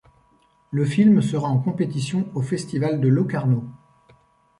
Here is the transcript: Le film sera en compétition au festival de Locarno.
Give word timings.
Le 0.71 0.83
film 0.83 1.21
sera 1.21 1.47
en 1.47 1.59
compétition 1.59 2.27
au 2.33 2.41
festival 2.41 2.99
de 3.01 3.07
Locarno. 3.07 3.63